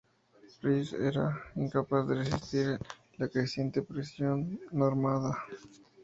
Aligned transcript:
Rhys 0.63 0.89
era 1.07 1.25
incapaz 1.57 2.07
de 2.07 2.15
resistir 2.15 2.79
la 3.19 3.27
creciente 3.29 3.83
presión 3.83 4.59
normanda. 4.71 5.37